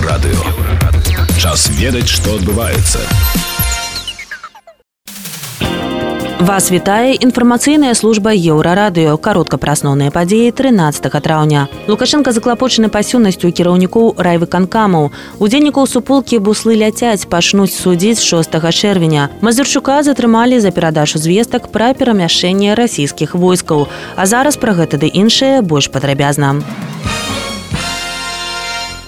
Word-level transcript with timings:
еўрарадыё 0.00 0.40
час 1.36 1.68
ведаць 1.76 2.08
што 2.08 2.40
адбываецца 2.40 3.04
вас 6.40 6.70
вітае 6.72 7.14
інфармацыйная 7.20 7.92
служба 7.94 8.32
еўрарадыё. 8.32 9.18
Каротка 9.20 9.58
пра 9.60 9.76
асноўныя 9.76 10.10
падзеі 10.10 10.50
13 10.56 11.06
траўня. 11.22 11.68
Лукашенко 11.86 12.32
заклапочаны 12.32 12.88
пасюннасцю 12.88 13.52
кіраўнікоў 13.52 14.16
райвыканкамаў 14.16 15.12
удзельнікаў 15.38 15.86
суполкі 15.86 16.40
буслы 16.40 16.80
ляцяць 16.80 17.28
пачнуць 17.28 17.76
судзіць 17.76 18.24
6 18.24 18.56
чэрвеня. 18.56 19.30
Мазырчука 19.44 20.02
затрымалі 20.02 20.58
за 20.64 20.72
перадачу 20.72 21.20
звестак 21.20 21.68
пра 21.70 21.92
перамяшчэнне 21.94 22.74
расійскіх 22.74 23.36
войскаў. 23.36 23.86
А 24.16 24.26
зараз 24.26 24.56
пра 24.56 24.72
гэта 24.72 24.96
ды 24.96 25.12
іншае 25.12 25.60
больш 25.60 25.92
падрабязна. 25.92 26.56
у 26.58 26.89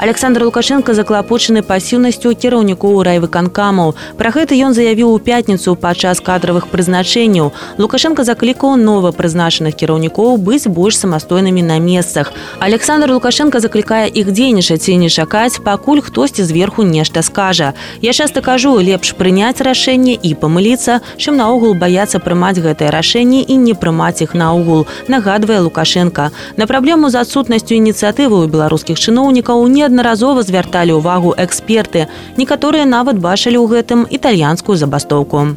александр 0.03 0.43
лукашенко 0.43 0.95
заклапочаны 0.99 1.63
пасіўнасцю 1.63 2.35
кіраўнікоў 2.35 2.97
райвыканкамаў 3.07 3.93
пра 4.19 4.33
гэта 4.35 4.59
ён 4.67 4.75
заявіў 4.75 5.15
у 5.15 5.19
пятніцу 5.23 5.77
падчас 5.79 6.19
кадравых 6.19 6.67
прызначэнняў 6.75 7.53
лукашенко 7.79 8.27
заклікаў 8.27 8.75
нова 8.83 9.13
прызначаных 9.15 9.79
кіраўнікоў 9.79 10.43
быць 10.49 10.67
больш 10.67 10.99
самастойнымі 10.99 11.63
на 11.63 11.79
месцах 11.79 12.33
александр 12.59 13.15
лукашенко 13.15 13.63
заклікае 13.63 14.11
іх 14.11 14.33
дзейнічаць 14.35 14.89
і 14.91 14.97
не 15.05 15.09
чакаць 15.09 15.63
пакуль 15.63 16.03
хтосьці 16.03 16.43
зверху 16.43 16.83
нешта 16.83 17.23
скажа. 17.23 17.73
Я 18.03 18.13
часто 18.13 18.43
кажу 18.43 18.75
лепш 18.83 19.15
прыняць 19.15 19.63
рашэнне 19.63 20.19
і 20.19 20.35
памыліцца 20.35 20.99
чым 21.17 21.39
наогул 21.39 21.79
баяцца 21.79 22.19
прымаць 22.19 22.59
гэтае 22.59 22.91
рашэнне 22.91 23.47
і 23.47 23.55
не 23.55 23.75
прымаць 23.79 24.19
іх 24.27 24.35
наогул 24.35 24.87
нагадвае 25.07 25.61
лукашенко. 25.63 26.31
На 26.57 26.67
праблему 26.67 27.07
з 27.11 27.23
адсутнасцю 27.23 27.79
ініцыятывы 27.79 28.43
ў 28.43 28.51
беларускіх 28.51 28.99
чыноўнікаў 28.99 29.63
не 29.71 29.92
неаднаразова 29.93 30.43
звярталі 30.43 30.97
ўвагу 30.97 31.35
эксперты. 31.37 32.09
Некаторыя 32.41 32.89
нават 32.89 33.21
бачылі 33.21 33.61
ў 33.61 33.67
гэтым 33.77 34.01
італьянскую 34.09 34.77
забастоўку 34.81 35.53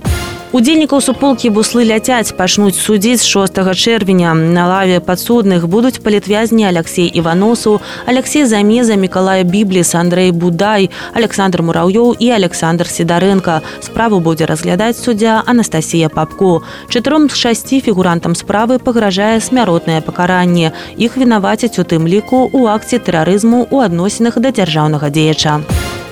удзельнікаў 0.56 1.02
суполкі 1.03 1.50
буслы 1.52 1.84
ляцяць 1.84 2.31
пачнуць 2.31 2.80
судзіць 2.80 3.28
6 3.28 3.59
чэрвеня. 3.75 4.31
На 4.34 4.67
лаве 4.72 5.02
падсудных 5.03 5.67
будуць 5.67 6.00
палітвязні 6.00 6.64
алексей 6.64 7.11
іваносу 7.11 7.81
алексей 8.08 8.45
замеза 8.45 8.95
мікалая 8.95 9.44
бібліс 9.44 9.95
андрей 9.95 10.31
будай 10.31 10.89
александр 11.14 11.59
мураўёў 11.59 12.16
і 12.20 12.30
александр 12.31 12.88
сідаренко 12.88 13.59
справу 13.81 14.20
будзе 14.20 14.45
разглядаць 14.45 15.03
суддзя 15.03 15.44
анастасія 15.45 16.08
папко. 16.09 16.64
Чатыром 16.88 17.28
з 17.28 17.36
шасці 17.36 17.81
фігурантам 17.81 18.31
справы 18.31 18.80
пагражае 18.80 19.42
смяротнае 19.42 20.00
пакаранне. 20.00 20.72
Іх 20.95 21.17
вінавацяць 21.17 21.76
у 21.80 21.83
тым 21.83 22.08
ліку 22.08 22.48
у 22.53 22.67
акце 22.72 23.00
тэрарызму 23.00 23.67
у 23.72 23.83
адносінах 23.83 24.39
да 24.39 24.56
дзяржаўнага 24.56 25.11
дзеяча 25.11 25.59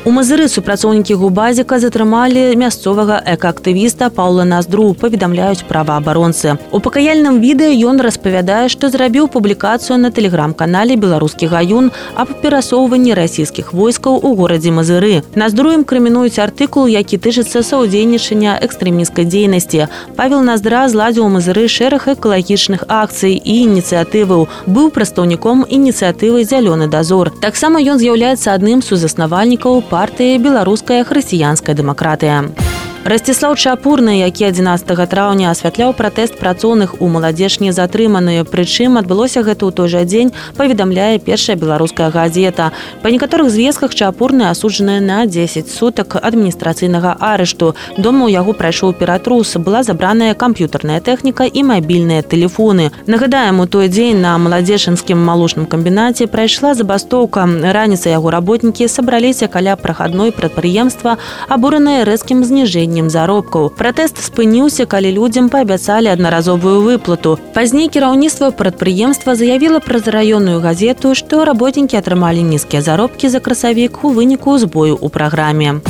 У 0.06 0.12
мазыры 0.12 0.50
супрацоўнікі 0.52 1.16
губазіка 1.16 1.78
затрымалі 1.80 2.42
мясцовага 2.59 3.22
экаактывіста 3.34 4.09
Паўла 4.12 4.44
Наздру 4.44 4.90
паведамляюць 5.00 5.64
праваабаронцы. 5.64 6.58
У 6.76 6.82
пакаяльным 6.84 7.40
відэа 7.40 7.72
ён 7.88 8.04
распавядае, 8.04 8.68
што 8.68 8.90
зрабіў 8.92 9.30
публікацыю 9.31 9.96
на 10.04 10.12
тэлеграм-канале 10.12 10.98
беларускі 11.00 11.48
гаюн 11.48 11.88
аб 12.20 12.34
перасоўванні 12.44 13.16
расійскіх 13.16 13.72
войскаў 13.72 14.20
у 14.20 14.34
горадзе 14.36 14.76
Мазыры. 14.76 15.24
Наздруем 15.40 15.88
крымінуюць 15.88 16.36
артыкул, 16.36 16.92
які 16.92 17.16
тычыцца 17.16 17.64
саўдзейнічання 17.64 18.59
экстрэміскай 18.59 19.24
дзейнасці. 19.24 19.88
Павел 20.20 20.44
Наздра 20.44 20.84
зладзіў 20.92 21.31
мазыры 21.31 21.72
шэраг 21.72 22.12
экалагічных 22.12 22.84
акцый 22.92 23.40
і 23.40 23.56
ініцыятываў. 23.72 24.52
быў 24.68 24.92
прадстаўніком 24.92 25.64
ініцыятывы 25.64 26.44
зялёны 26.44 26.92
дазор. 26.92 27.31
Таксама 27.40 27.80
ён 27.80 28.04
з'яўляецца 28.04 28.52
адным 28.52 28.84
сузаснавальнікаў 28.84 29.93
партыі 29.94 30.42
беларуская 30.42 31.04
хрысціянская 31.06 31.78
дэмакратыя. 31.78 32.72
Расціслаў 33.03 33.56
чапурны, 33.59 34.24
які 34.24 34.46
11 34.47 34.88
траўня 35.12 35.52
асвятляў 35.52 35.91
пратэст 35.91 36.40
працоўных 36.40 37.02
у 37.03 37.09
маладзеж 37.12 37.59
не 37.59 37.75
затрыманыя. 37.75 38.47
Прычым 38.47 38.96
адбылося 38.96 39.44
гэта 39.44 39.68
ў 39.68 39.75
той 39.75 39.91
жа 39.91 40.08
дзень 40.08 40.31
паведамляе 40.56 41.19
першая 41.19 41.59
беларуская 41.59 42.08
газета. 42.16 42.72
Па 43.03 43.12
некаторых 43.12 43.52
звестках 43.52 43.91
чапурны 43.91 44.47
асуджаныя 44.47 45.03
на 45.03 45.28
10 45.28 45.68
сутак 45.68 46.16
адміністрацыйнага 46.16 47.19
арышту. 47.19 47.75
Дома 48.00 48.31
ў 48.31 48.40
яго 48.40 48.56
прайшоў 48.56 48.96
ператрус, 48.96 49.52
была 49.59 49.84
забраная 49.84 50.31
камп'ютарная 50.31 51.03
тэхніка 51.03 51.44
і 51.44 51.59
мабільныя 51.59 52.24
тэлефоны. 52.24 52.96
Нагадаем, 53.03 53.59
у 53.59 53.68
той 53.68 53.91
дзень 53.91 54.24
на 54.24 54.40
маладзешынскім 54.40 55.20
малочным 55.20 55.68
камбінаце 55.68 56.31
прайшла 56.31 56.72
забастоўка. 56.72 57.52
Раніца 57.52 58.16
яго 58.16 58.31
работнікі 58.31 58.88
сабраліся 58.88 59.52
каля 59.52 59.75
прахадной 59.75 60.31
прадпрыемства, 60.31 61.20
абураныя 61.52 62.08
рэзкім 62.08 62.47
зніжэннем 62.47 62.93
павышэннем 62.94 63.09
заробкаў. 63.09 63.70
Пратэст 63.74 64.22
спыніўся, 64.22 64.86
калі 64.86 65.12
людзям 65.12 65.50
паабяцалі 65.50 66.08
аднаразовую 66.14 66.81
выплату. 66.81 67.40
Пазней 67.54 67.90
кіраўніцтва 67.90 68.52
прадпрыемства 68.52 69.36
заявіла 69.36 69.80
праз 69.80 70.08
раённую 70.08 70.62
газету, 70.62 71.16
што 71.16 71.46
работнікі 71.46 71.98
атрымалі 71.98 72.44
нізкія 72.44 72.82
заробкі 72.82 73.30
за 73.30 73.40
красавік 73.40 74.03
у 74.03 74.14
выніку 74.14 74.58
збою 74.58 74.98
ў 74.98 75.09
праграме 75.09 75.82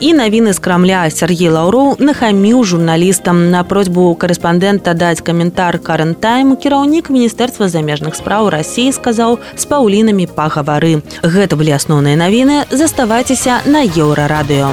і 0.00 0.16
навіны 0.16 0.56
з 0.56 0.58
крамля 0.64 1.04
Сергей 1.12 1.52
лаўроў 1.52 2.00
нахаміў 2.00 2.64
журналістам 2.64 3.52
на 3.52 3.60
просьбу 3.68 4.16
корэспандэнта 4.16 4.96
даць 4.96 5.20
каментар 5.20 5.76
карэнтайм 5.76 6.56
кіраўнік 6.56 7.12
міністэрства 7.12 7.68
замежных 7.68 8.16
спраў 8.16 8.48
рассіі 8.48 8.96
сказаў 8.96 9.36
з 9.60 9.68
паўлінамі 9.68 10.24
пагавары 10.24 11.04
гэта 11.20 11.60
былі 11.60 11.76
асноўныя 11.76 12.16
навіны 12.16 12.64
заставайцеся 12.72 13.60
на 13.68 13.84
еўрарадыё 13.84 14.72